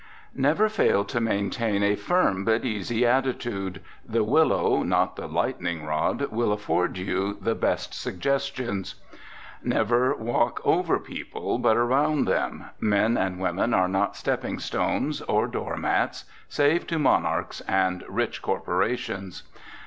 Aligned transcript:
Never 0.33 0.67
fail 0.67 1.05
to 1.05 1.21
maintain 1.21 1.83
a 1.83 1.93
firm 1.95 2.43
but 2.43 2.65
easy 2.65 3.05
attitude. 3.05 3.81
The 4.03 4.23
willow, 4.23 4.81
not 4.81 5.15
the 5.15 5.27
lightning 5.27 5.85
rod, 5.85 6.31
will 6.31 6.51
afford 6.51 6.97
you 6.97 7.37
the 7.39 7.53
best 7.53 7.93
suggestions. 7.93 8.95
Never 9.63 10.15
walk 10.15 10.59
over 10.65 10.97
people, 10.97 11.59
but 11.59 11.77
around 11.77 12.25
them. 12.27 12.65
Men 12.79 13.15
and 13.15 13.39
women 13.39 13.75
are 13.75 13.87
not 13.87 14.15
stepping 14.15 14.57
stones 14.57 15.21
or 15.21 15.45
door 15.45 15.77
mats, 15.77 16.25
save 16.49 16.87
to 16.87 16.97
monarchs 16.97 17.61
and 17.67 18.03
rich 18.09 18.41
corporations. 18.41 19.43